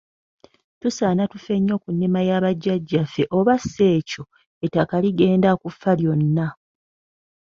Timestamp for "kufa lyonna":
5.61-6.47